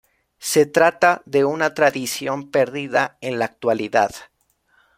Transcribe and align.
Se 0.39 0.65
trata 0.65 1.21
de 1.27 1.45
una 1.45 1.75
tradición 1.75 2.49
perdida 2.49 3.19
en 3.21 3.37
la 3.37 3.45
actualidad. 3.45 4.09